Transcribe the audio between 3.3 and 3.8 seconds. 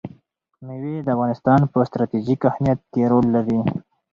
لري.